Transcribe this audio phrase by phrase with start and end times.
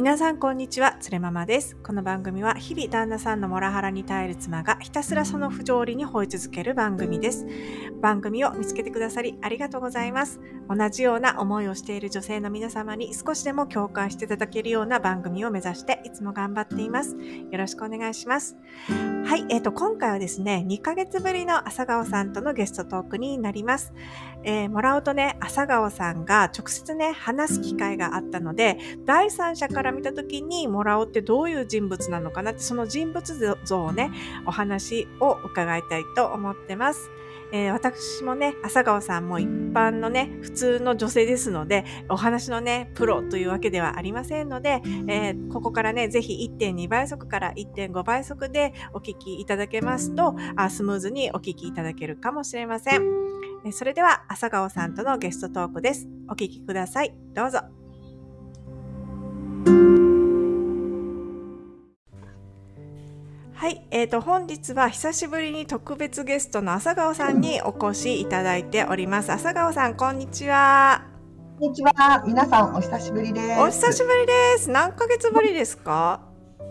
[0.00, 1.76] 皆さんこんにちは、つれママです。
[1.76, 7.46] この番組は日々旦那さんのモラハラに耐える妻がひたすらその不条理に吠え続ける番組です。
[8.00, 10.40] 番組を見つけてくださりありがとうございます。
[10.70, 17.14] 同じような思いをしている女性の皆様に少しでも共感していただけるような番組を目指していつも頑張っています。
[17.50, 18.56] よろしくお願いします。
[19.26, 23.92] はい、えっ、ー、と、今回はですね、2ヶ月ぶりの朝顔さんとのゲストトークになります。
[24.42, 34.10] えー、もらうとね、朝顔さんが直接ね、話す機会があったので、第三者から見た時にもらおってどういう人物なのかなって、その人物像をね、
[34.46, 37.10] お話を伺いたいと思ってます。
[37.52, 53.02] えー、私もね、朝顔さんも一般のね、普通の女性ですので、お話のね、プロというわけではありませんので、えー、ここからね、ぜひ1.2倍速から1.5倍速でお聞きいただけますとあ、スムーズにお聞きいただけるかもしれません。
[53.72, 56.08] それでは、朝顔さんとのゲストトークです。
[56.28, 57.14] お聞きください。
[57.34, 57.79] どうぞ。
[63.90, 69.30] えーと、本日は久しぶりに特別ゲストの朝顔さんにお越しいただいております。
[69.30, 71.02] 朝顔さん、こんにちは。
[71.60, 72.22] こんにちは。
[72.26, 73.60] 皆さん、お久しぶりです。
[73.60, 74.70] お久しぶりです。
[74.70, 76.20] 何ヶ月ぶりですか？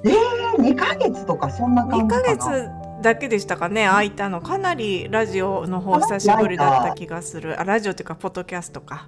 [0.03, 2.27] ええー、2ヶ月とか、そんな感じかな。
[2.33, 2.69] 2ヶ月
[3.01, 7.59] だけでしたかね、空いたの、かなりラジオの方久しぶりだった気がする。
[7.59, 9.07] あ、ラジオというか、ポッドキャストか。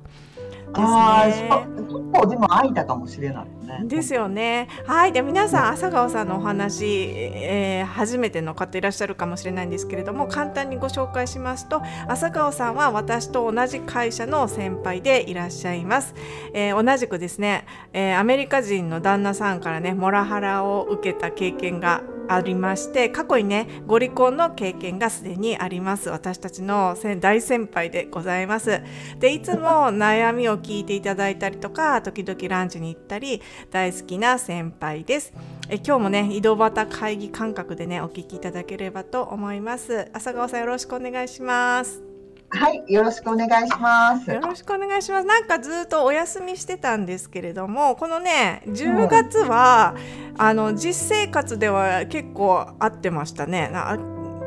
[0.73, 3.47] ああ、結構でも空いたかもしれない
[3.79, 3.87] ね。
[3.87, 4.67] ですよね。
[4.85, 16.13] はい、で皆さん朝顔さんのお話、えー、初めての方いらっしゃるかもしれないんですけれども、簡単にご紹介しますと、朝顔さんは私と同じ会社の先輩でいらっしゃいます。
[16.53, 28.81] えー、同じくですね、えー、アメリカ人の旦那さんからねモラハラを受けた経験がありまして過去にねご離婚の経験がすでにあります私たちの大先輩でございます
[29.19, 35.33] でいつも悩みを聞いていただいたりとか時々ランチに行ったり大好きな先輩です
[35.69, 42.01] え今日もね井戸端会議感覚でねお聞きいただければと思います朝川さんよろしくお願いします
[42.53, 44.29] はい、よろしくお願いします。
[44.29, 45.25] よろしくお願いします。
[45.25, 49.95] なんかずっとお休みしてたんですけれども、このね、10月は、
[50.33, 53.69] うん、あの実生活では結構会ってましたね。
[53.71, 53.97] な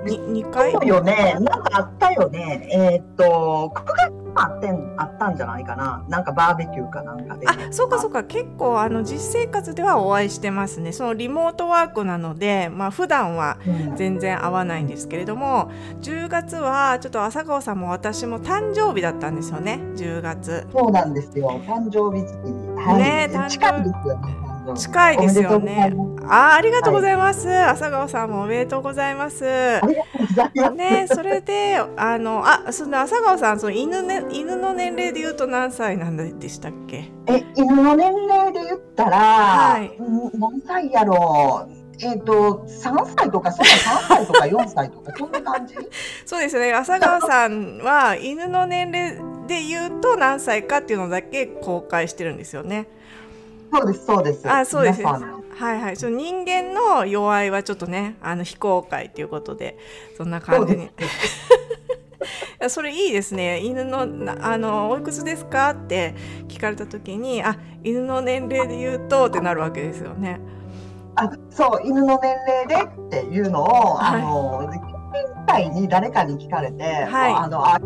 [0.05, 0.73] 2回？
[0.73, 1.37] そうよね。
[1.41, 2.69] なんかあったよね。
[2.73, 6.05] えー、っと9月あってんあったんじゃないかな。
[6.09, 7.47] なんかバーベキューかなんかで。
[7.49, 8.25] あそうかそうか。
[8.25, 10.93] 結構あの実生活ではお会いしてますね。
[10.93, 13.59] そのリモートワークなのでまあ普段は
[13.97, 19.81] 全然会わないんですけれども、うん、10月はちょっと朝顔さんも私も誕生日だったんですよね。
[19.97, 20.67] 10月。
[20.73, 21.61] そうなんですよ。
[21.67, 23.51] 誕生日月に、はい、ね誕生日。
[23.55, 25.93] 近いですよね近いですよね。
[26.27, 29.45] あありがとうございます、はい、朝顔さんもおめでとうございます。
[29.45, 37.11] ね、それで、あの、あ、その朝顔さん、その犬ね、犬の年齢で言うと何歳なんでしたっけ？
[37.27, 39.93] え、犬の年齢で言ったら、はい、
[40.39, 41.85] 何歳やろう。
[42.01, 45.77] えっ、ー、と三歳とかそんな3歳とか四歳とか そんな感じ？
[46.27, 49.17] そうですね朝川さんは犬の年齢
[49.47, 52.89] で言うと何歳かっていうのだけ公開してるんですよね。
[53.75, 54.51] そうですそうです。
[54.51, 55.03] あそうです。
[55.03, 55.97] はいはい。
[55.97, 59.79] その人間の弱いはちょっとねあの非公開ということで
[60.17, 60.91] そんな感じに。
[62.69, 64.01] そ れいいですね犬の
[64.41, 65.71] あのおいくつですか？
[65.71, 66.15] って
[66.49, 70.41] 聞かれた時にあ犬の年齢で言うとってなるわけですよね。
[71.17, 74.71] あそう犬の年齢でっていうのを、はい、あの
[75.15, 77.81] 前回に誰かに聞かれて、はい、あのあ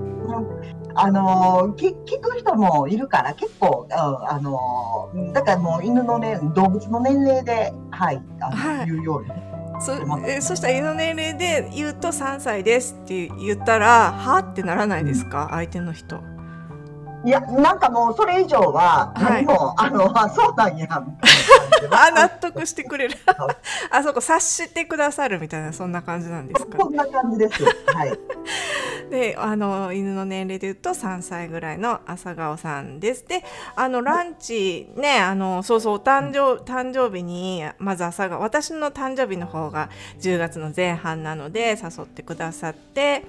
[0.94, 9.31] あの聞聞く人もいるから結構、うん、あのだからもう犬のね動物の年齢ではいあの、はい、言うように。
[9.81, 9.93] そ
[10.27, 15.49] えそしたら犬の年齢で言うと3歳ですって言ったらはってならないですか？
[15.53, 16.21] 相手の人。
[17.25, 20.88] いやなんかもうそれ以上は何も、はい、あのあそうなんや
[21.91, 23.16] あ納得してくれる。
[23.91, 27.64] あそこ察してくださるみたいなそんな感じなんですか、そんな感じです。
[27.64, 28.19] はい。
[29.10, 33.26] であの犬の年齢でいうと3歳ぐらいの朝顔さんです。
[33.26, 33.44] で
[33.75, 39.88] あのランチねあのそうそう誕生誕生日にまず朝顔私の誕生日の方が
[40.20, 43.25] 10月の前半なので誘ってくださって、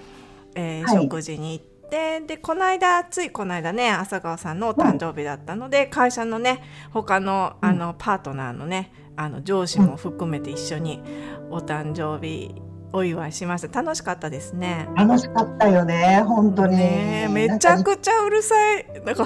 [0.56, 2.20] えー、はい、食事に行って。
[2.20, 11.02] ででこの間ついこの間ね朝顔さんのお誕生日だったので、会社のね他のあのパートナーのねあの上司も含めて一緒に
[11.50, 12.56] お誕生日
[12.94, 13.82] お祝いしました。
[13.82, 14.88] 楽しかったですね。
[14.96, 18.86] 楽しかったよね本当に、ね、めちゃくちゃうるさい。
[19.04, 19.26] なんか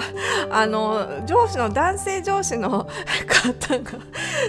[0.50, 2.70] あの上司の男性上司の
[3.26, 3.90] 方が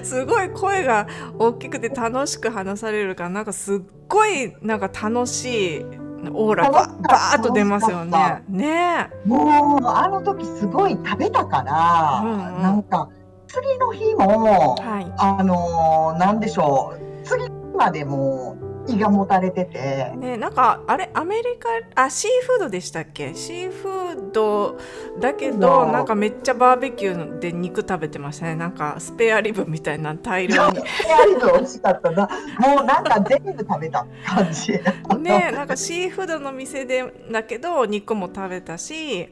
[0.03, 1.07] すごい声が
[1.37, 8.43] 大きくて楽しく話されるからなんかすっごいなんか楽しいオーラバーッと出ますよね。
[8.49, 9.09] ね。
[9.25, 13.09] もうあの時すごい食べたから、うんうん、なんか
[13.47, 17.25] 次の日も、はい、あのー、なんでしょう。
[17.25, 20.11] 次までも胃がもたれてて。
[20.15, 21.69] ね、なんかあれアメリカ
[22.03, 23.33] あシーフードでしたっけ？
[23.35, 24.77] シーフード
[25.19, 30.77] だけどなんかめっちゃバーベキューで肉食べてましたねなんかスペアリブみたいな大量に。
[30.77, 32.29] スペアリブ美味しかったな
[32.59, 34.71] もうなんか全部食べた感じ。
[35.19, 39.29] ねなんかシーフードの店でだけど肉も食べたし。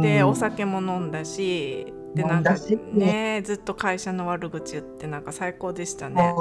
[0.00, 2.54] でお酒も飲んだしでなんか
[2.92, 6.32] ねずっと会社の悪口言ってなんか最高でしたね。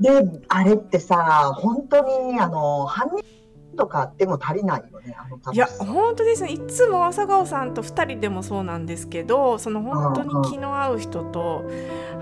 [0.00, 0.10] で、
[0.48, 3.24] あれってさ、本当に、あの、犯人
[3.76, 6.50] とかあっても足りないよね、あのいや、本当ですね。
[6.50, 11.64] いつも朝顔さんと2人でもそうなんですけど、その本当に気の合う人と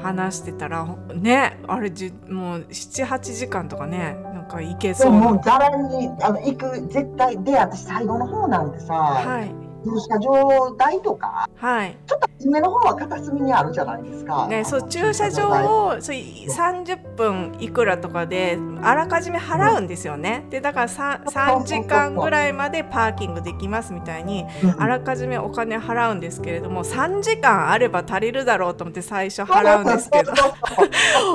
[0.03, 5.13] 話してたら、ね、あれじ、もう7、8時間とかね、なんか行けそう。
[5.13, 7.43] もうざらにあの行く、絶対。
[7.43, 14.47] で、私最後の方なんてさ、はい駐車場代とか、はい、ちょっと初めの方は片隅にあるじゃないですか。
[14.49, 20.47] ね、そう駐車場をそう30分いくらとかであらかじめ払うんですよね。
[20.51, 24.45] でだから 3, 3時間ぐらいまでパーキングできますみたいに
[24.79, 30.33] あらかじめお金払うんですけれども3時間あれば足りるだろうと思って最初払うんですけど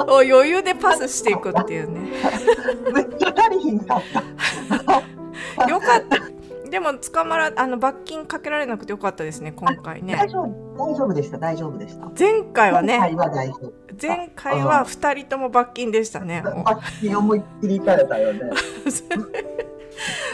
[0.07, 2.00] 余裕でパスしていくっていうね。
[2.94, 5.04] めっちゃ足りひんかった。
[5.68, 6.32] よかった。
[6.74, 10.16] でも捕まらあの罰金かけられなくてよかったですね今回ね。
[10.16, 12.12] 大丈夫大丈夫でした大丈夫でした。
[12.18, 13.74] 前回はね前回は大丈夫。
[14.02, 18.46] 前回は2人とも罰金でしたね罰金思いっきりいかれたよね。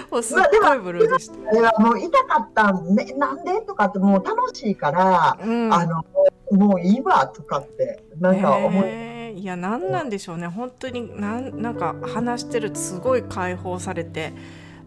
[0.10, 1.60] もうすっごいブルーでした。
[1.60, 3.60] いやもう痛かったんね、なんで？
[3.60, 6.06] とかってもう楽しいから、うん、あの
[6.58, 9.40] もういいわとかってなんか思い。
[9.40, 10.48] いや何なんでしょうね。
[10.48, 14.32] 本当になんなんか話してるとすごい解放されて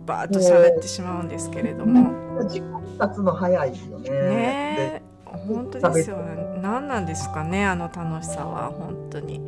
[0.06, 2.22] バーッと喋ってしまうんですけれども。
[2.49, 4.10] 時間経つの早いですよね。
[4.10, 6.60] ね本当ですよね。
[6.62, 9.40] 何なんですかねあの楽しさは本当に。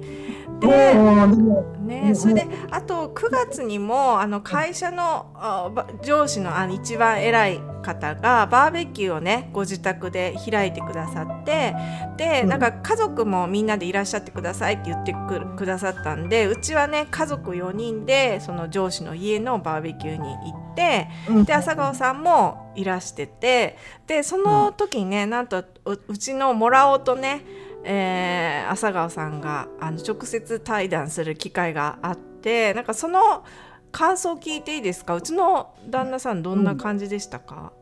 [0.61, 0.95] で、
[1.81, 5.27] ね、それであと9月にもあの会社の
[6.03, 11.75] 上司のあの一番偉い方がバーベキューをねご自宅で開いてくださって
[12.17, 21.09] でなんか家族もみんなでいらっしゃってくださいって言ってくくださったんでうちはね家族4人でその上司の家のバーベキューに行って
[21.45, 23.77] で朝顔さんもいらしてて
[24.07, 27.43] でその時にねなんとうちのもらおうとね
[27.85, 33.45] えー、朝顔さんがあの直接対談する機会があってなんかその
[33.95, 35.15] 感想聞いていいですか？
[35.15, 37.73] うちの旦那さんどんな感じでしたか、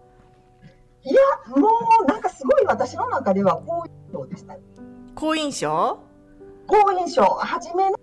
[1.03, 1.21] うん、いや
[1.57, 1.69] も
[2.03, 4.57] うなんかすごい私の中では好印象でした
[5.15, 5.99] 好印象？
[6.67, 7.25] 好印象。
[7.25, 7.97] 初めの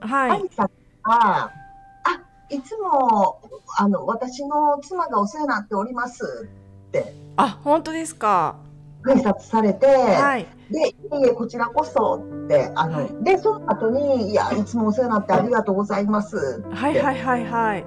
[0.00, 0.68] 挨拶が、
[1.02, 2.20] はい、あ
[2.50, 3.40] いつも
[3.78, 6.48] あの私の妻がお世話になっております
[6.88, 7.14] って。
[7.36, 8.56] あ本当ですか？
[9.06, 17.84] 挨拶されて、はい、で、いえいえ、こちらこそって、あの、はい、で、その後に、いや、いつもお世話になってありがとうございますはいはいはいはい。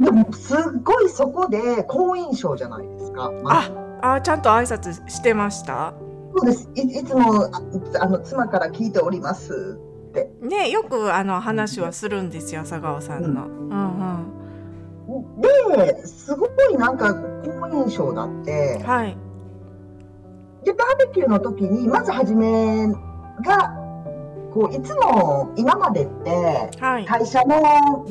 [0.00, 3.30] でも、すっごいそこで好印象じゃないですか。
[3.44, 3.70] あ、
[4.02, 5.94] あ、ちゃんと挨拶してました？
[6.36, 6.68] そうです。
[6.74, 7.48] いいつも
[8.00, 9.78] あの妻から聞いております
[10.10, 10.30] って。
[10.42, 13.46] ね、よくあの話はするんですよ、佐川さんの。
[13.46, 13.80] うん、うんう
[14.30, 14.34] ん
[15.40, 19.16] で、すごいなんか好印象だって、はい、
[20.64, 22.88] で、バーベキューの時に、まず初め
[23.44, 23.74] が、
[24.52, 28.06] こう、いつも今までって、会社の、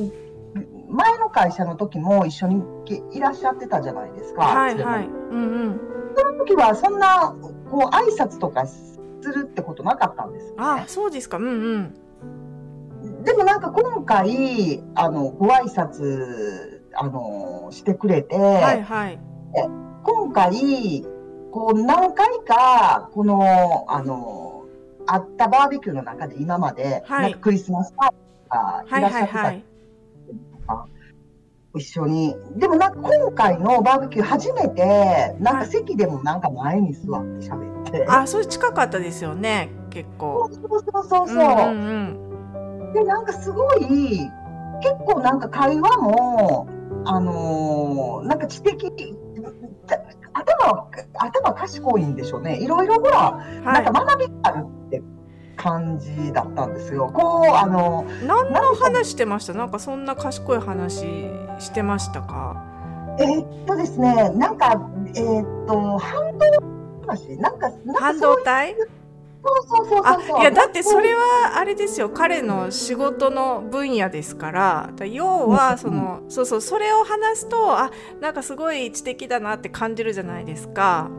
[0.90, 2.64] 前の会社の時も一緒に
[3.12, 4.44] いらっしゃってたじゃないですか。
[4.44, 5.08] はいはい。
[5.08, 5.82] うんうん。
[6.16, 7.36] その時はそんな、
[7.72, 11.38] こう、挨拶とかするってことなかったんです、ね、あ、そうですか。
[11.38, 13.24] うんうん。
[13.24, 19.20] でもなんか今回、あの、ご挨拶、あの、してくれて、はいはい。
[20.04, 21.06] 今回、
[21.54, 24.66] こう何回かこのあの
[25.06, 29.64] あったバーベキューの中で今まで、はい、なんかクリスマスパーティーがいらっしゃってたり
[30.52, 30.88] とか、
[31.76, 32.36] 一緒に。
[32.56, 40.50] でもなんか今回のバーベキュー初めてなんか席でもなんか前に座って喋って、あそれ近かったですよね結構。
[40.52, 43.88] そうそうそうそう、うんうんうん、でなんかすごい
[44.82, 46.68] 結構なんか会話も
[47.06, 48.92] あのー、なんか知的
[50.34, 52.58] 頭頭賢いんでしょうね。
[52.60, 55.02] いろいろほら、はい、なんか学びがあるって
[55.56, 57.12] 感じだったんですよ。
[57.14, 59.54] こうあの何の話してました？
[59.54, 61.06] なんかそんな賢い話
[61.60, 62.62] してましたか？
[63.20, 64.82] えー、っとですねなんか
[65.16, 66.46] えー、っと半導
[67.06, 67.38] 話。
[67.38, 68.76] なんか半導体？
[69.44, 70.42] そうそうそうそう。
[70.42, 72.10] いやだってそれはあれですよ。
[72.10, 74.90] 彼の仕事の分野ですから。
[75.12, 81.10] 要はその、そうそうそれを話すとあなんかすごい知的だなって感じるじゃないですか。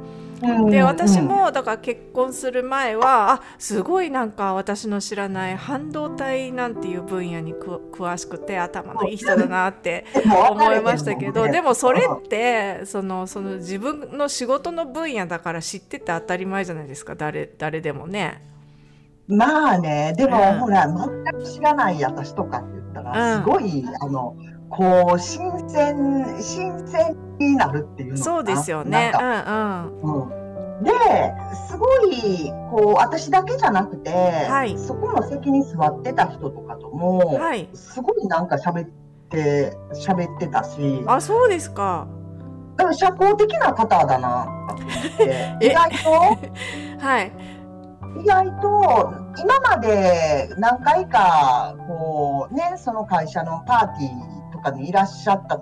[0.71, 10.05] で私もだから結婚する前はあすごいなんか私の知らない半導体なんていう分野に詳しくて頭のいい人だなって
[10.51, 17.15] 思いましたけどでもそれってそのその自分の仕事の分野だから知ってて当たり前じゃないですか。
[17.15, 18.43] 誰誰でもね。
[19.27, 20.15] まあね。
[20.17, 24.37] でも、うん、ほら全く知らない私とかって言ったら、すごいあの
[24.77, 29.13] こう新鮮新鮮になるっていうのそうですよね。
[29.15, 30.45] うんうんうん。
[30.83, 30.91] で
[31.69, 38.89] すごいこう私だけじゃなくて、はい、そこの席に座ってた人とかとも、はい、すごいなんか喋っ
[39.31, 41.03] て喋ってたし。
[41.07, 42.09] あそうですか。
[42.77, 45.57] でも社交的な方だなって。
[45.63, 46.11] 意外と
[46.99, 47.33] はい。
[48.21, 54.34] 意外と今まで何回かこうねその会社のパーティーと
[54.65, 55.61] かにいらっしゃった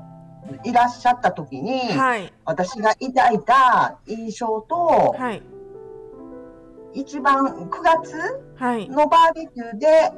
[0.65, 5.43] いらっしゃった時に、はい、私が抱いた印象と、はい、
[6.95, 8.15] 一番9月
[8.91, 10.13] のバーベキューで、はい、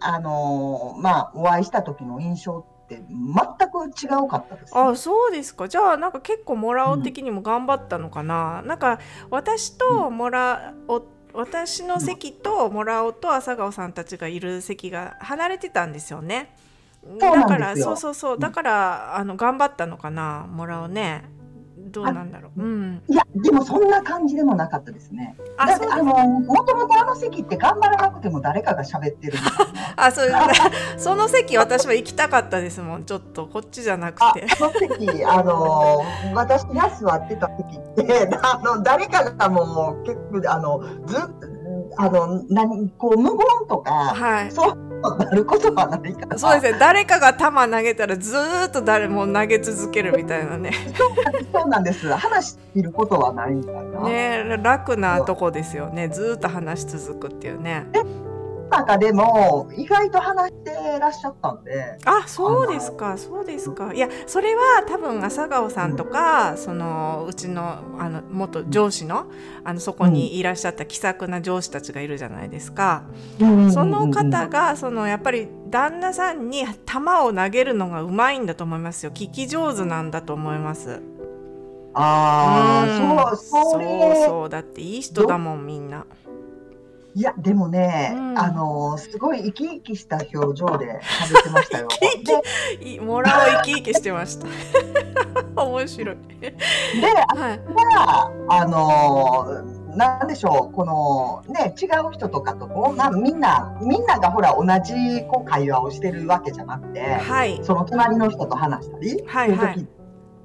[0.00, 5.68] あのまあお会いした時の印象って全く違うかったです、ね、あそうですか。
[5.68, 8.98] じゃあなんか結構もらお的にも頑張ったのかな、うん、なんか
[9.30, 11.02] 私ともらお
[11.34, 16.54] 私の席ともらおと朝顔さんたちがいる席が離れてたんですよね。
[17.18, 18.38] だからそうそうそう。
[18.38, 20.46] だから、あの頑張ったのかな？
[20.48, 21.24] もらおね。
[21.92, 25.36] どうなんだろう、うん、いやでもそんな感じでもなかったですね。
[25.58, 29.38] あだあのもともとあの席って頑張らなくても誰かが喋ってる
[29.96, 30.30] あそう。
[30.96, 33.04] その席私は行きたかったですもん。
[33.04, 34.46] ちょっとこっちじゃなくて。
[34.58, 36.02] あの席あの
[36.34, 41.52] 私が座ってた席ってあの誰かがもう結構あのずっと
[41.98, 46.78] あの何こう無言とか、はい、そうなることはないかそうですね。
[46.78, 50.72] 誰かが球投げたらずっと誰も投げ続けるみたいなね。
[51.52, 52.08] そうなんです。
[52.12, 56.08] 話してることはないみたいなね楽なとこですよね。
[56.08, 57.86] ずっと話し続くっていうね
[58.72, 61.98] 中でも意外と話してらっしゃったんで。
[62.04, 63.92] あそうですかそうですか。
[63.92, 69.26] いやそれは多分朝顔さんとか、うん、そのうちのあの元上司の
[69.64, 73.04] あのそこにいらっしゃった気さくな上司たちがいるじゃないですか、
[73.40, 79.12] うん、その方がそのやっぱり旦那さんに球を投げるのがうまいんだと思いますよ。
[79.12, 81.00] 聞き上手なんだと思います。
[81.94, 86.06] ああ、うん、そうそうそうだっていい人だもんみんな。
[87.14, 91.88] いや、でもね、うん、あの、すごい生き生きした表情で食べてましたよ。
[92.80, 94.46] で、もらお生き生きしてました。
[95.62, 96.16] 面白い。
[96.40, 96.54] で、
[97.38, 97.60] はい、
[98.48, 99.46] あの、
[99.94, 109.86] なんでしょう、このね、違う人とかとも、まあ、みんな、みんながほら、同じこう会話をしてるわけじゃなくて、はい、その隣の人と話したり、はい、はい、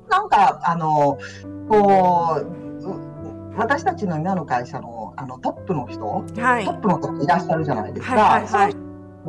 [0.10, 1.18] なんか、あの、
[1.70, 2.67] こう、
[3.58, 8.16] 私たちの今の会社のあのトップの人、はい、トップの方いらっしゃるじゃないですか。
[8.16, 8.76] はいはいはい、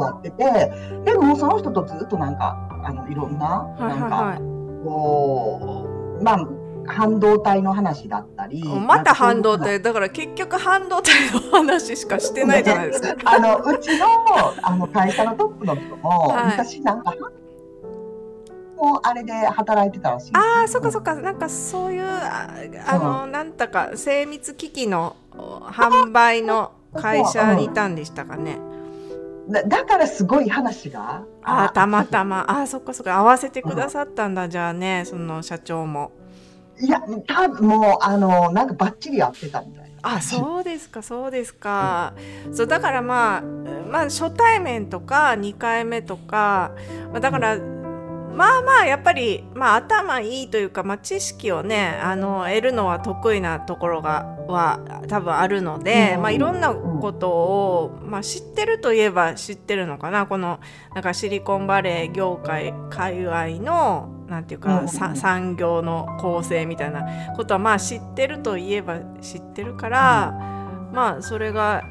[0.00, 4.38] やってて、でもその人とずっとなんかあのいろんな、なんか、はいはい、
[4.84, 5.86] こ
[6.20, 6.48] うまあ
[6.86, 9.80] 半導体の話だったりまた半導体。
[9.80, 13.08] だから結局半導体の話しかしてないじゃないですか。
[13.24, 14.06] あのうちの
[14.62, 17.14] あの会社のトップの人も、はい、昔なんか
[18.78, 21.14] もあれで働いてたらしいああそっかそっか。
[21.14, 22.48] なんかそういうあ
[22.86, 28.58] あの、なんだか精密機器の販売の会社にいたんでしたかね。
[29.48, 31.24] だだからすごい話が？
[31.42, 32.44] あたまたま。
[32.48, 33.16] あそっかそっか。
[33.16, 36.12] 合わせてくださったんだ、うん、じゃあねその社長も。
[36.80, 39.88] いや多分もうあのなんかばっちりやってたみたいな。
[40.00, 42.14] あそうですかそうですか、
[42.46, 46.70] うん、そうだからまあまあ初対面とか2回目とか、
[47.10, 47.77] まあ、だから、うん
[48.38, 60.26] まあまあやっぱり、まあ、頭いいというか、まあ、知識をねあの得るのは得意なところがは多分あるので、まあ、いろんなことを、まあ、知ってるといえば知ってるのかな。
[60.26, 60.60] この
[60.94, 70.32] なんかシリコンバレー業界界隈のなんていうか、産業の構成みたいなことはまあ知ってるといえば知ってるから、
[70.92, 71.82] まあそれが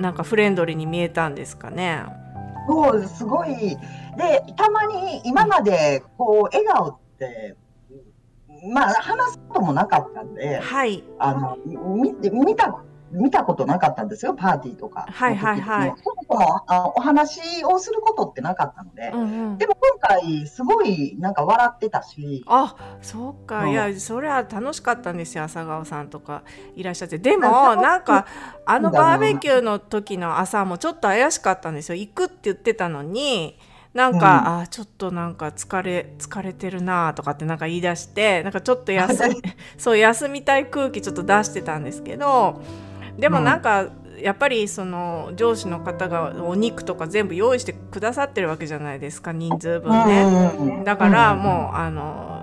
[0.00, 2.02] なんかフレンドリーに見えたんですかね。
[2.66, 3.56] そうすごい。
[3.56, 3.76] で
[4.56, 7.56] たまに今までこう笑顔って
[8.72, 15.94] まあ話すこともなかったんで、はい、あの見見た見たことなかったんですよパーティーとかはいはいはい。
[16.28, 19.20] お話をすることってなかったので、うん
[19.52, 22.44] うん、でも今回すごいなんか笑ってたし。
[22.46, 23.66] あそうか、う。
[23.66, 26.42] ん、いやそれは楽しかったんですよ朝顔さんとか
[26.74, 27.18] いらっしゃって。
[27.18, 28.26] でもなんか
[28.64, 31.96] あのバーベキューの時の朝もちょっと怪しかったんですよ。
[31.96, 33.58] 行くって言ってたのに
[33.96, 39.42] なんか、うん、あちょっとなんか疲れ疲れてるなとかってなんか言い出してなんかちょっと休み
[39.78, 42.60] そう休みたい空気ちょっと出してたんですけど
[43.18, 50.82] でもなんか、やっぱりその上司の方がお肉とか全部用意してくださってるわけじゃないですか人数分ね。
[50.84, 52.36] だからもうあの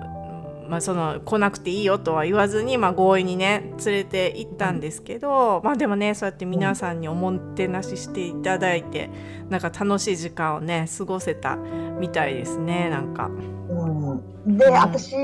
[0.68, 9.10] まあ、その来なくていいよとは言わずに、まあ、強引にね連れて行ったんですけど、まあ、でもねそうやって皆さんにおもてなししていただいて
[9.50, 13.30] なんか楽しい時間をね過ごせたみたいですねなんか。
[14.46, 15.14] うん、で、うん、私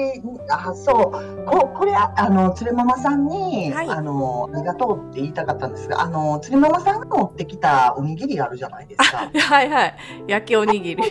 [0.48, 1.44] あそう。
[1.46, 9.30] ここれあのつれママさんに、はい、あのありがとうって言いたかったんですがあのつれママさんが持ってきたおにぎりあるじゃないですか。
[9.32, 9.94] はいはい。
[10.28, 11.02] 焼きおにぎり。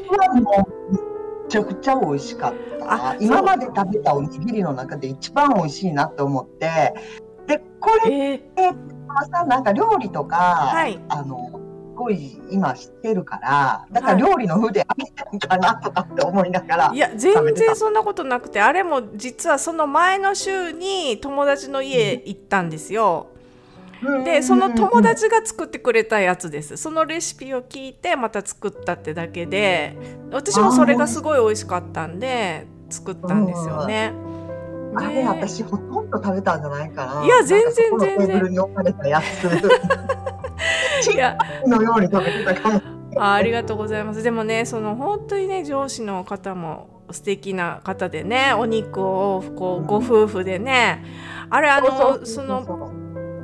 [1.49, 3.15] ちゃくちゃ美味しかった。
[3.19, 6.93] 今まで食べたおにぎりの中で一番美味しいなと思って、
[7.47, 11.68] で、これって、えー、さなんか料理とか、はい、あの、す
[12.00, 23.27] ごい今知ってるから、だから料理の筆あげたんかなとかって思いながら、はい、いや、全然そんなことなくて、あれも実はその前の週に友達の家行ったんですよ。
[23.34, 23.39] うん
[24.24, 29.98] でその友達が作ってくれたやつですそのレシピを聞いてまた作ったってだけで
[30.32, 34.13] 私もそれがすごい美味しかったんで作ったんですよね。
[34.96, 37.25] あれ、私ほとんど食べたんじゃないかな。
[37.25, 38.56] いや全然全然。
[41.13, 42.82] いやのように食べてたかも。
[43.18, 44.24] あありがとうございます。
[44.24, 51.03] でもねその本当にね上司の方も素敵な方でねお肉をこうご夫婦でね
[51.50, 52.91] あれあのその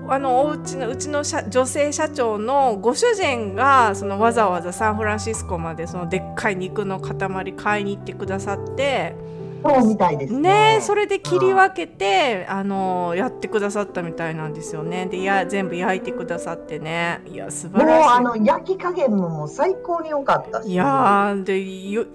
[0.08, 9.16] あのおうちのうちの女性社長のご主人がそのわざわざサンフランシスコまでそのでっかい肉の塊買いに行ってくださって
[9.66, 15.08] そうみたいですね、ね、それで切り分けてあのやってくださったみたいなんですよね。
[15.08, 17.22] でや全部焼いてくださってね。
[17.26, 18.08] いや素晴らしい。
[18.08, 22.06] もうあの焼き加減も最高に良かったいやでよ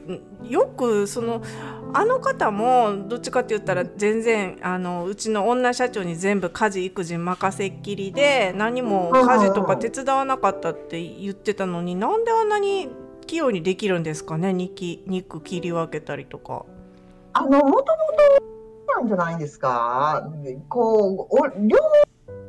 [0.45, 1.43] よくその
[1.93, 12.89] あの方もどっちかって言ったら全然あのうちの女社長に全部家事育児任せっきりで何も家事とか手伝わなかったって言ってたのになんであんなに
[13.27, 14.53] 器用にできるんですかね。
[14.53, 16.65] 肉肉切り分けたりとか。
[17.41, 17.85] あの、もともと
[18.99, 20.29] なんじゃないですか？
[20.69, 21.79] こう、お料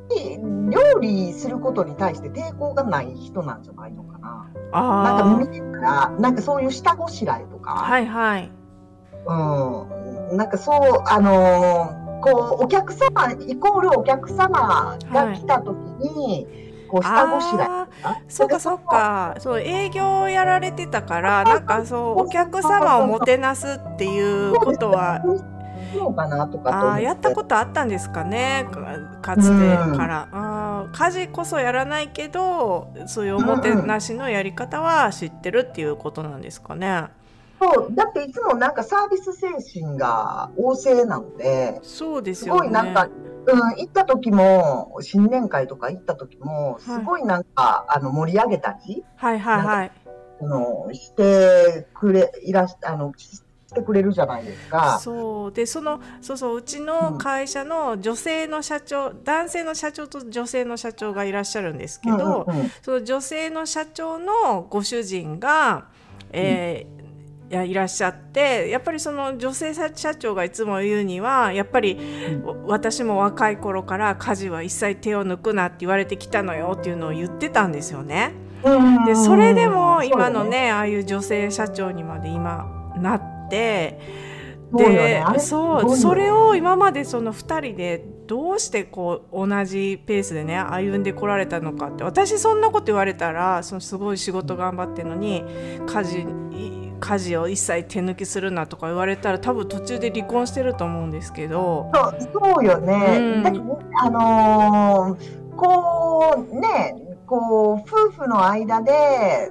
[0.10, 0.38] 理、
[0.69, 4.51] 料理することに対して抵抗がない人なんじゃないのかな？
[4.73, 7.71] あなんか見てたら、なんかそういう下ごしらえとか。
[7.71, 8.51] はいはい。
[9.25, 10.38] うん。
[10.38, 19.36] なんかそう、あのー、こう、お客様、イコールお客様が来た時に、はいこう下ごしらえそうかそうか。
[19.39, 25.21] そう営業やられてたからなんかそうお客様をもてなすっていうことは。
[26.65, 28.65] あやったことあったんですかね
[29.21, 37.08] かつてから、うん、あ家事こそやらないけどそういうおもてなしのやり方は知ってるっていうことなんですかね。
[37.62, 39.50] そうだっていつもなんかサービス精
[39.82, 43.08] 神が旺盛なのでそうですよ、ね、すごいなんか
[43.47, 49.91] うん、行った時も、新年会とか行った時も、すごいなんか、はい、あの、盛り上げたり、はいはいはい。
[50.41, 53.12] あの、してくれ、いらし、あの、
[53.71, 55.00] してくれるじゃないですか。
[55.00, 65.88] そうでそのそうそううちの会社の女性の社長、うん、男性の社長と女性の社長がいらっしゃるんですけど、うんうんうん、その女性の社長のご主人が、
[66.34, 66.90] えー、
[67.53, 71.97] やいらっしゃってやっぱりその女性社長がいつも言うにはやっぱり
[72.65, 78.31] 私も若い頃から家事は一切手を抜くなって言われてきたのよっていうのを言ってたんですよね。
[79.05, 83.99] でそれでも今のねああいう女性社長にまで今なって
[84.73, 95.43] でそうそれを今までその2人でどうしてこう同じペースでね歩んでこられたのかって私そんなこと言われたらそのすごい仕事頑張ってるのに
[95.85, 96.25] 家事
[97.01, 101.91] 家事を一切手抜きするなとか言われたら多分途中で離婚してると思うんですけど。
[102.31, 103.51] そうよね、うん、だ
[104.03, 109.49] あのー、こうねこう夫婦の間で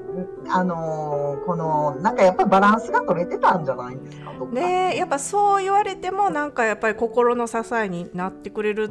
[0.48, 8.90] あのー、このなんかやっぱりバランスが取れてたんじゃないですかねやっぱそう言われてもなんかやっぱり心の支えになってくれる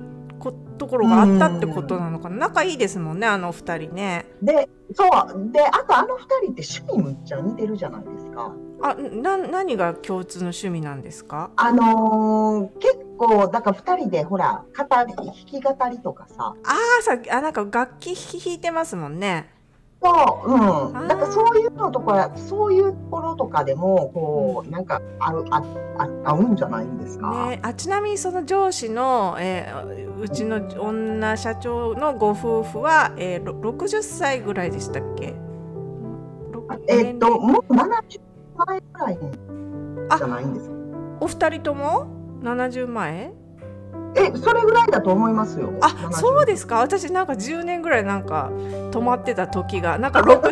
[0.78, 4.26] ところがあったってことなのかな、仲いいですもんねあの二人ね。
[4.42, 8.54] でそうであとあの二人って趣味むっちゃ似てるじゃないですか。
[8.82, 11.52] あな何が共通の趣味なんですか？
[11.58, 19.50] あのー、結構だから二人でほら語り弾き語りとかさああさあなんか楽器弾いてますもんね。
[20.02, 21.08] そう、うん。
[21.08, 25.62] なんかそういうのとか、そういうところとかでも、こう、なんか、ある、あ、
[25.98, 27.48] あ、合うんじゃないんですか？
[27.50, 35.36] ね、あ、ちなみにその上司の、えー、うちの女社長のご夫婦は、えー、60歳ぐらいでしたっけ？
[36.88, 38.22] えっと、もう70
[38.68, 39.18] 前ぐらい
[40.18, 40.76] じゃないんですか？
[41.20, 42.08] お二人とも
[42.42, 43.34] ？70前
[44.16, 45.72] えそれぐらいだと思いますよ。
[45.82, 46.78] あそうですか？
[46.80, 48.50] 私なんか10年ぐらいなんか
[48.92, 50.52] 止まってた時がなんか6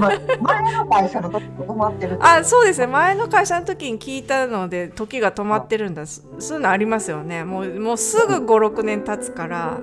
[0.40, 2.86] 前の会社の時止まってるあそうですね。
[2.86, 6.22] 前の会社の時に聞いたので時が止まってるんだそ
[6.54, 7.44] ういうのありますよね。
[7.44, 9.78] もうもうすぐ56年経つから。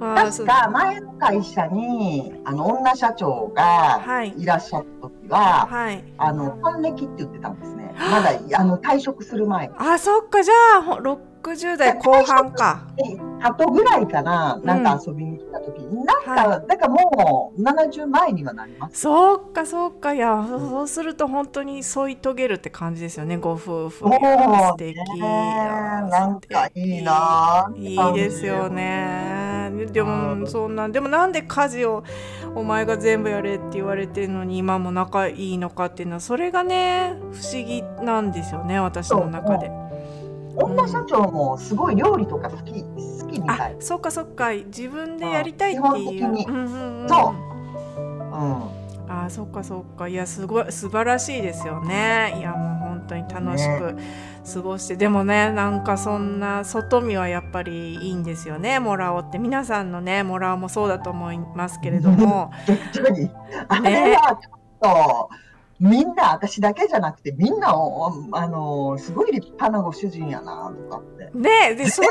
[0.00, 4.46] 確か前の会社にあの女社長がい。
[4.46, 7.92] らっしゃった時は、はい、あの還暦って言ってたんですね。
[7.98, 9.72] まだあの退職する前。
[9.76, 10.40] あそっか。
[10.44, 11.00] じゃあ
[11.54, 12.86] 60代後半か。
[13.40, 19.00] あとぐらいかな、なんか遊びに来た時に、うん、なんか、はい、だからもう70前にはなります。
[19.02, 23.90] そうか、そうか、いや、そうすると本当に添い遂げるって感じですよね、ご夫婦。
[23.90, 24.96] 素敵。
[25.20, 27.72] なんかいいな。
[27.76, 29.70] いいですよね。
[29.92, 32.02] でも、そんな、でもなんで家事を
[32.56, 39.70] お前が全部やれって言われてるのに、今も仲いいのかっていうのは、それがね、不思議なんですよね、私の中で。
[40.64, 43.76] 女社長もすごい料理とか好き好きみたい。
[43.80, 46.18] そっかそっか自分でやりたいっていう。
[46.18, 46.46] 基本的に。
[46.46, 47.34] うんうんうん、そ
[47.96, 48.02] う。
[48.02, 48.78] うん。
[49.08, 53.96] あそっかそっかいやすごい素晴らしいですよねいやもう本当に楽しく
[54.54, 62.52] 過ごして、ね、でもねなんかそんな外見はやっぱりいいんですよねもらおうって皆さんのねもらおうもそうだと思いますけれども
[63.68, 65.30] あれはちょっと、
[65.80, 71.30] みんな私だけじゃなくてみんなあのすごい立派なご主人やなとかって。
[71.34, 72.08] ねでそれ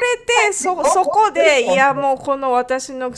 [0.47, 3.12] でそそこでいやもうこの私の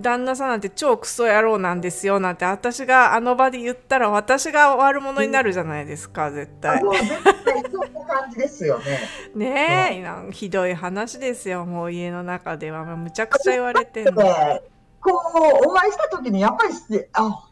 [0.00, 6.82] 旦那さんなんて超クソ野郎なんですよなんて私があの場で言ったら私が悪者になるじゃないですか絶対。
[6.82, 9.00] もう絶対そんな感じですよね。
[9.34, 14.22] ねえ、うん、ひどい話ですよもう家の中ではむちゃくちゃ言われてんの。
[15.00, 15.10] こ
[15.64, 17.46] うお会いした時にやっぱりあ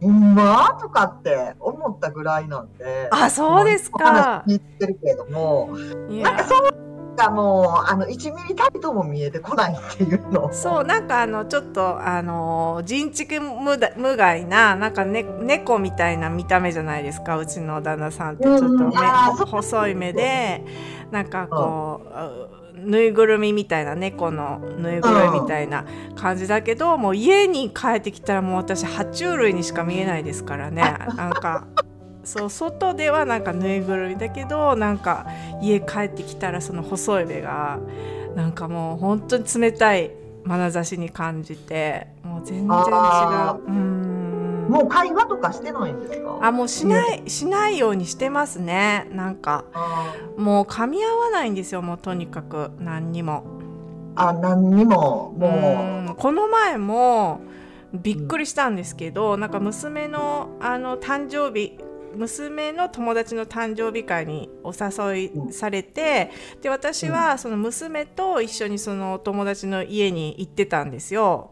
[0.00, 0.78] ほんま？
[0.80, 3.08] とかって思ったぐらいなんで。
[3.10, 4.42] あ、そうですか。
[4.46, 5.70] 言ってるけれども、
[6.10, 6.84] なんかそう
[7.16, 10.52] がもうあの1ミリたりとも見えてこないっていうの。
[10.52, 18.44] そうなんかあのちょっとあの人畜無無害ななんか、ね、猫みたいな見た目じゃないですかうちの旦那さんって。
[18.44, 18.96] ちょっと目、
[19.46, 20.64] 細い目で
[21.10, 22.02] なんかこ
[22.60, 22.63] う。
[22.74, 25.84] ぬいぐるみみたいな猫のぬいぐるみみたいな
[26.16, 30.82] 感じだけど、もう家に帰ってきたらもう私爬虫類にしか見えないですからね。
[31.16, 31.66] なんか
[32.24, 35.26] そう外ではなんかぬいぐるみだけどなんか
[35.60, 37.78] 家帰ってきたらその細い目が
[38.34, 40.10] なんかもう本当に冷たい
[40.46, 42.80] 眼差しに感じてもう全然違
[43.50, 43.68] う。
[43.68, 43.93] うん
[44.68, 46.38] もう会話とかしてないんですか？
[46.42, 49.08] あもうしないしないようにしてますね。
[49.12, 49.64] なんか
[50.36, 52.70] もう噛み合わないんですよもうとにかく。
[52.78, 53.44] 何にも。
[54.16, 55.34] あ何にも？
[55.36, 56.16] もう。
[56.16, 57.40] この前も
[57.92, 61.78] びっくりしたんですけど、うん、なんか娘のあの誕生日
[62.16, 70.90] 娘の友達の誕生日会にお誘いされて、うん、で私はその娘と一緒にその友達の家に行ってたん。
[70.90, 71.50] ですよ。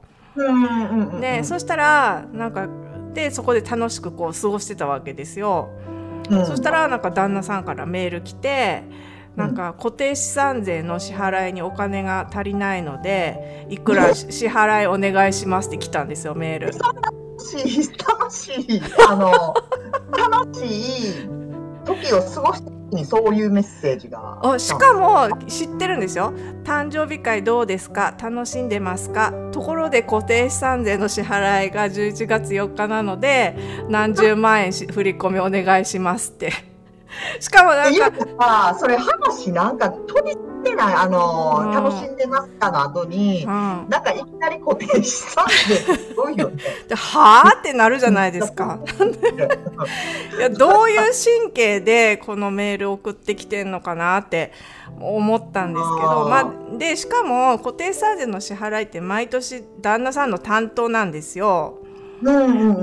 [1.20, 2.66] でそしたらなんか
[3.14, 5.70] でそこで楽しくこう過ごしてたわけですよ。
[6.30, 8.84] うん、そしたらなんか旦那さんからメール来て
[9.36, 16.66] なんか固定資産税の支払いにお金が足りないのでいくら 支払いお願いしますって来たんですよメール。
[16.66, 19.54] 楽しい楽しいあの
[20.30, 21.51] 楽しい
[21.84, 24.38] 時を過ごしてにそういうメッセージが。
[24.58, 26.34] しかも知ってるんですよ。
[26.62, 28.14] 誕生日会どうですか？
[28.20, 29.32] 楽しんでますか？
[29.50, 33.56] ところで固定資産税の支払いが11月4日なので
[33.88, 36.52] 何十万円振り込みお願いしますって。
[37.40, 40.22] しかもなんかそれ話なんか飛
[40.62, 43.50] びてないあの、うん、楽しんでますかの後に、うん、
[43.88, 46.62] なんかいきなり固定資産税すごいよね。
[46.94, 48.78] はあってなるじゃないですか。
[50.38, 54.52] いやどういう神経でこのメール送ってきてんのかなって
[55.00, 61.81] 思ったんですけどまあ、でしかも固定資産税の支払いって毎年旦那さんの担当なんですよ。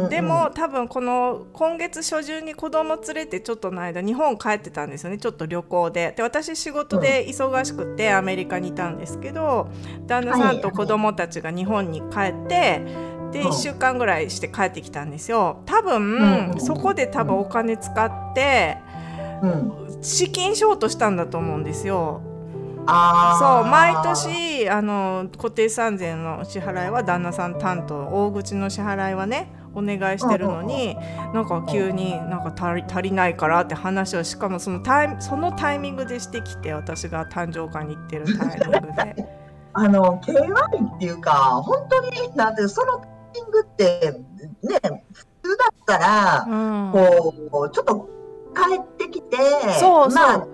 [0.09, 6.13] でも多分この今月初旬に子供連れてちょっとの間日本帰ってたんですよねちょっと旅行で。
[6.15, 9.69] で私仕事で忙しくてアメリカにいたんですけど
[10.07, 12.81] 旦那さんと子供たちが日本に帰って
[13.31, 15.61] で1週間ぐらいして帰ってきたんですよ。
[15.65, 18.77] 多分そこで多分お金使って
[20.01, 22.21] 資金ショートしたんだと思うんですよ
[23.39, 30.95] そう毎年あの固定資産税の支払いは旦那さん担当大口の支払いはねお願いしてるのに
[31.33, 39.39] なんか急になんか足り足りないからって話をしかもそのタイそのタイミングでしてきて私が誕生会に行ってるタイミングで。
[39.71, 41.31] あの K1 っていうか
[41.63, 44.19] 本当になんてそのタイミングって
[44.63, 48.09] ね普通だったら、うん、こうちょっと考
[48.55, 49.37] 帰ってきて、
[49.79, 50.15] そうそう。
[50.15, 50.47] まあ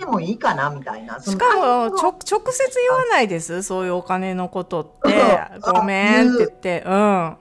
[0.00, 1.20] でもいいかなみたいな。
[1.20, 3.62] しかも直直接言わないです。
[3.62, 5.38] そういうお金のことって。
[5.60, 6.84] ごめんって言って。
[6.86, 7.36] うん。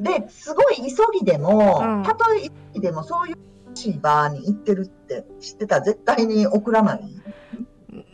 [0.00, 3.36] で、すごい急ぎでも、うん、たとえ急ぎでもそういう
[3.76, 7.00] しいバーに行ってるって知ってたら絶対に送らない？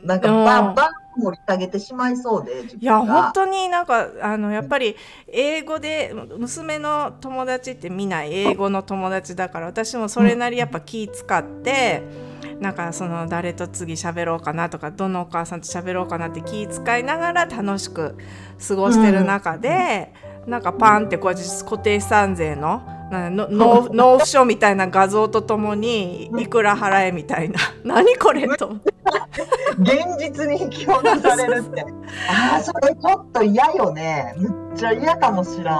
[0.04, 2.64] なんかバー、バー盛り上げてしまいそうで。
[2.78, 4.96] いや、本当になんか、あの、やっぱり
[5.28, 12.02] 英語で、娘の友達って見ない英語の友達だから、私もそれなりやっぱ気使って、
[12.60, 18.16] なんかその誰と次喋ろうかなとかどのお母さんと喋ろうかなって気遣いながら楽しく
[18.66, 20.12] 過ごしてる中で、
[20.44, 27.60] うん、なんかパンってこう固定資産税の納納付書みたいな画像とともにいくら払えみたいな。
[27.84, 28.76] 何これと
[29.78, 31.84] 現実に引き戻されるって。
[32.28, 34.34] ああそれちょっと嫌よね。
[34.36, 35.74] めっちゃ嫌かもしら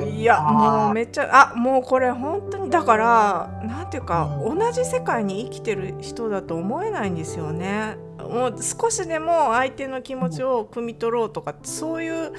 [0.00, 0.04] ん。
[0.04, 7.96] いやもうめっちゃあもうこれ本当にだからなんていうか、うん、同じ世界に生きてる人だと思えないんですよね。
[8.18, 12.32] もう少しでも相手の気持ちを汲み取ろうとかそういう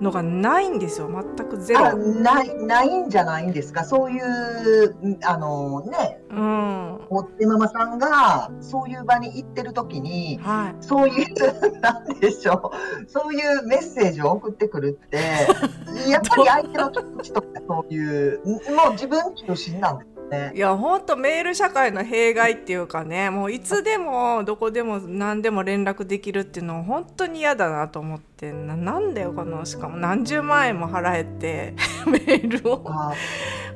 [0.00, 1.08] のがないんですよ。
[1.08, 1.96] 全くゼロ。
[1.96, 3.84] ないないんじゃないんですか？
[3.84, 13.10] そういうあのね、うん、おってママさんがそういう場に行ってる時に、はい、そういうなんでしょう。
[13.10, 15.18] そういうメッセージを送ってくるって
[16.10, 20.52] やっぱり相手の気持ちとかそういうもう自分中心なんですね。
[20.54, 31.74] いや本当メール社会の弊害っていうかねもういつでもどこでも何でも連絡できるっていうのは本当に嫌だなと思ってななんだよこのしかも何十万円も払えて
[32.06, 32.84] メールを。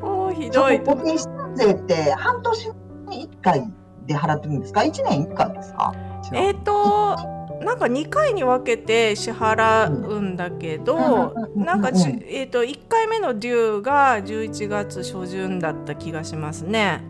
[0.00, 0.82] もうひどい。
[0.82, 0.94] と。
[0.96, 1.16] 保険
[1.54, 2.68] 税って半年
[3.08, 3.62] に1回
[4.06, 5.92] で払ってるんですか？1年1回ですか？
[6.32, 17.04] えっ、ー、となんか2回に分けて支払うんだけど、なんか、えーと、1回目のデューが11月初旬だった気がしますね。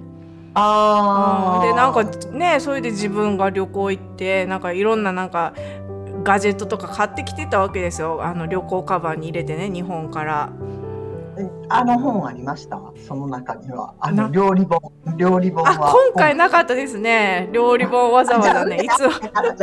[0.54, 5.54] あでなんかねそれで自分が旅行行ってなんかいろんななんか
[6.24, 8.24] ガジェットとか買ってきてたわけですよ。
[8.24, 10.52] あの旅行カバンに入れてね日本から。
[11.68, 12.80] あの本ありました？
[13.06, 13.94] その中には。
[14.00, 14.80] あの料理本。
[15.16, 15.94] 料理本は。
[16.12, 17.48] 今回なかったですね。
[17.52, 19.12] 料理本わざわざねいつも。
[19.34, 19.56] あっ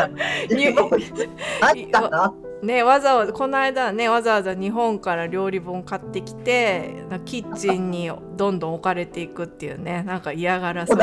[1.91, 10.97] たなねわざわざこの間ねわざわざ日本から料理本買ってきてキッチンにどんどん置かれていくっていうねなんか嫌がらせを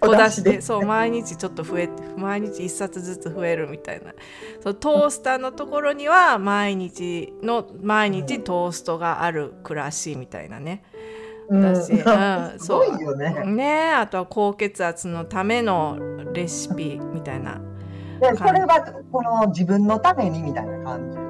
[0.00, 4.12] 小出しでそう毎日ちょっと増えて毎日1冊ずつ増えるみたいな。
[4.62, 10.84] そうトースターのところには毎日の毎日トーストがある暮らしみたいなね。
[13.16, 13.44] ね。
[13.44, 15.98] ねあとは高血圧のための
[16.32, 17.60] レシピみたいな
[18.20, 21.24] でそれはこの自分のためにみたいな感じ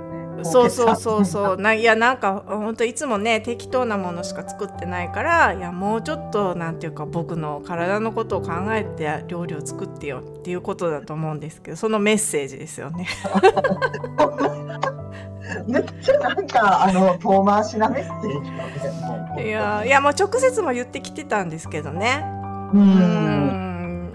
[0.44, 1.56] そうそうそうそう。
[1.60, 13.06] ないやなんか本当いつもね適当なものしか作ってないからいやもうちょっとなんていうか僕の体のことを考えて料理を作ってよっていうことだと思うんですけどそのメッセージですよね。
[15.66, 22.24] めっちゃなんかあの遠回しなメッセージいやいやもう直接も言ってきてたんですけどね。
[22.72, 23.63] うん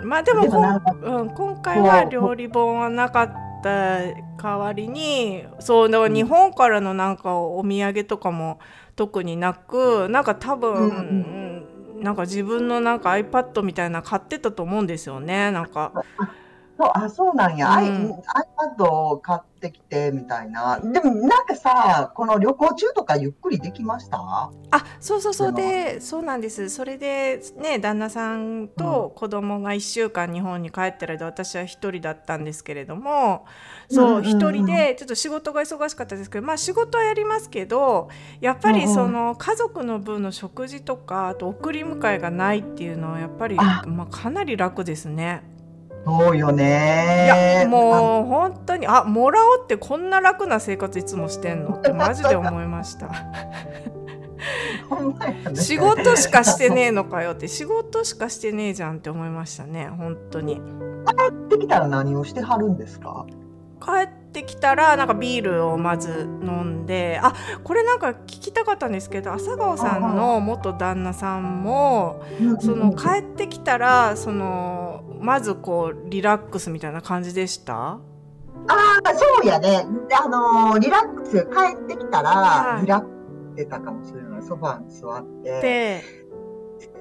[0.10, 4.00] まあでもうん、今回は料理本はなかった
[4.41, 8.60] 代わりにそうだから日本からのなんかお土産とかも
[8.95, 10.74] 特になくなんか多分、
[11.98, 15.93] うん、なんか自分のなんか iPad みたいな買ってたと思うんですよねなんか。
[16.80, 18.12] そうあそうなんや、うん、
[18.78, 20.80] iPad を買ってきてみたいな。
[20.80, 24.18] でもなんかさこの旅行中とかゆっくりできました？
[24.18, 24.52] あ
[25.02, 25.54] そうそうそう。
[25.54, 26.70] でそうなんです。
[26.70, 33.46] それでね旦那さんと子供が1週間日本に帰ってる間私は1人だったんですけれども
[33.89, 38.08] そう1人でちょっと仕事が忙しかったですけどまあ仕事はやりますけど
[38.39, 45.44] やっぱりその家族の分の食事とかあと送り迎えがないっていうのはやっぱりまあ、かなり楽ですね。
[46.06, 47.26] そうよね。
[47.26, 47.28] い
[47.62, 51.76] やもう本当にあもらおうってこんな楽な生活いつもしてんの？
[51.76, 53.10] ってマジで思いました。
[55.54, 60.56] 仕事しかしてねえのかよって仕事しかしてねえじゃんって思いましたね本当に。
[60.56, 60.62] 帰
[61.32, 63.26] ってきたら何をしてはるんですか？
[63.82, 72.24] 帰ってきたらなんかビールをまず飲んであこれなんか聞きたかったんですけど朝顔さんの元旦那さんも
[72.60, 77.74] その帰ってきたらそのまずこうリラックスみたいな感じでした？
[77.74, 78.00] あ
[78.68, 79.86] あそうやね。
[80.12, 83.08] あのー、リラックス帰ってきたらリラック
[83.56, 84.44] スしてたかもしれない。
[84.44, 86.04] ソファーに座って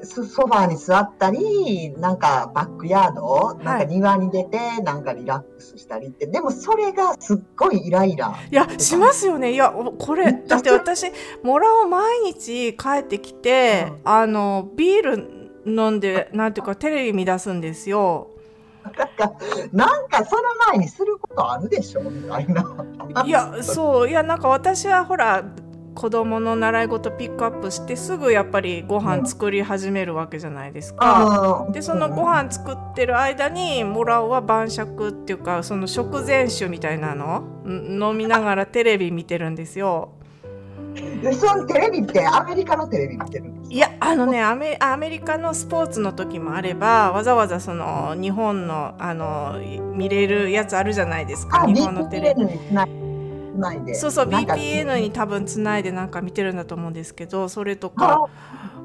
[0.03, 8.35] ソファーに座ったり、なんかバックヤード、なんか庭に出て、なんかリラックスしたりって、でもそれがすっごいイライラ。
[8.51, 9.53] いや、しますよね。
[9.53, 11.13] いや、これ、だって私、
[11.43, 18.29] もらお毎日帰ってきて、うん、あの、ビール飲んでなんていうかテレビ見出すんですよ。
[18.85, 19.33] なんか、
[19.73, 22.03] なんかその前にすることあるでしょ？
[22.03, 22.75] みたいな。
[23.27, 25.45] いや、そう、いや、なんか私はほら、
[25.99, 31.67] 子供の習い事ピックアップしてすぐやっぱりご飯作り始めるわけじゃないですか。
[31.73, 37.43] でそのご飯作ってる間にモラオは晩酌っていうかその食前酒みたいなの？
[37.67, 40.11] 飲みながらテレビ見てるんですよ。
[41.33, 49.61] そのテレビってアメリカのテレビ見てるんですいやあのねアメアメリカのスポーツの時もあればわざわざその日本のあの
[49.95, 53.08] 見れるやつあるじゃないですか日本のテレビ。
[53.95, 58.29] そうそう BPN に多分つないでなんか見てるんだと思うんですけどそれとか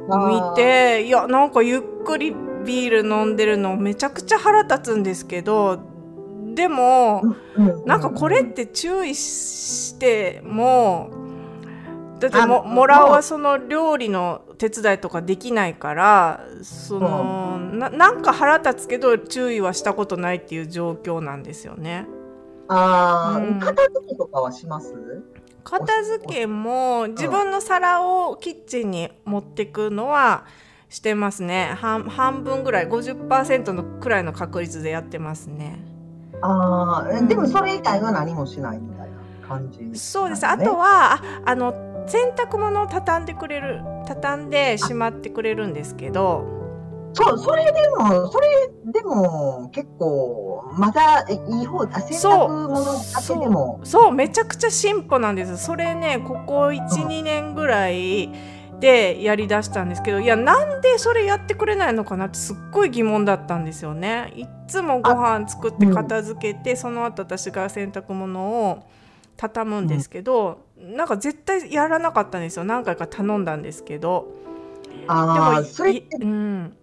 [0.07, 2.31] 見ていやなんかゆっくり
[2.65, 5.91] ビール飲んでるのめちゃくちゃ腹立つんですけど
[6.53, 7.23] でも、
[7.86, 11.09] なんかこれって注意しても
[12.19, 22.07] だってももらおはその料理の手伝いとかできないからその、ななんか腹立つけど注意はしたことないっていう状況なんですよね。
[22.73, 24.93] ああ、うん、片付けとかはします？
[25.63, 30.45] 片付けも自分の皿をキッチンに持ってくのは
[30.89, 31.75] してますね。
[31.79, 35.79] 半半分ぐらい50%のくらいの確率でやってますね。
[36.41, 40.45] ああ、でもそれ以外は何もしないみたいな感じ、ね、そうです。
[40.45, 41.73] あとはああの
[42.05, 46.62] 洗濯物を畳んでくれる畳んでしまってくれるんですけど
[47.13, 53.80] そうそれでもそれでも結構まだいい方洗濯物だけでも。
[53.84, 55.58] そうめちゃくちゃ進歩なんです。
[55.58, 58.30] それねここ12、うん、年ぐらい
[58.80, 64.34] でやりだしたんですけどいやなんでそれやってくれないのかなってすっごい疑問だったんですよね。
[64.36, 68.84] いつもご飯作って片付けて、うん、その後私が洗濯物を
[69.38, 72.65] 畳むんですけど、なんか絶対やらなかったんですよ。
[72.65, 74.28] 何回か頼んだんですけど。
[75.08, 76.78] あでもそれって、うん、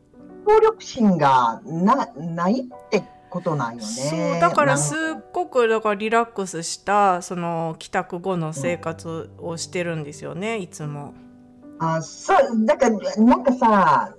[0.46, 3.82] 協力心がなないってことなんよね。
[3.82, 4.98] そうだからすっ
[5.32, 11.14] ごくだからリラックスしたその帰宅後の生活をしてるんですよね、うん、いつも。
[11.78, 14.14] あそうだからなんかさ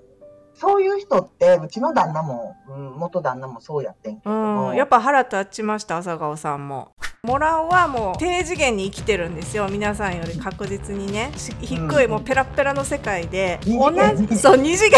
[0.53, 4.31] そういう人ってうちの旦那も、うん、元旦那もそうやってんけど。
[4.31, 6.91] うん、やっぱ腹立ちました朝顔さんも。
[7.23, 11.31] モラオはもう低次元に生きてるんですよ皆さんより確実にね。
[11.61, 13.59] 低い、もうペラペラの世界で。
[13.63, 13.91] 同
[14.27, 14.97] じそう二次元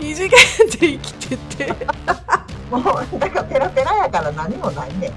[0.00, 1.86] 二次元で生きてて。
[2.70, 5.12] もうだからペラペラやから何もないね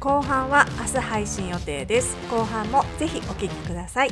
[0.00, 2.16] 後半は明日配信予定です。
[2.28, 4.10] 後半もぜひお聞きください